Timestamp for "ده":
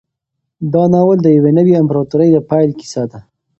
3.11-3.19